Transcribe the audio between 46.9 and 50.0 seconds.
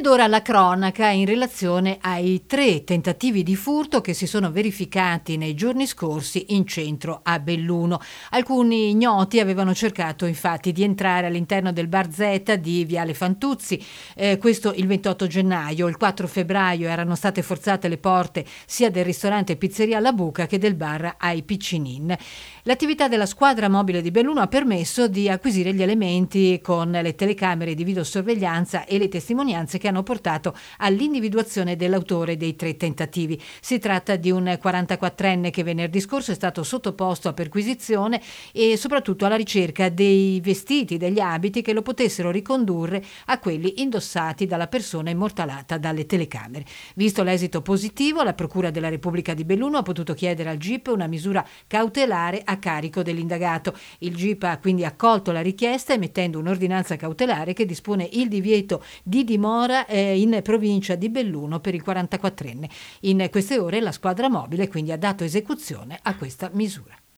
Visto l'esito positivo, la Procura della Repubblica di Belluno ha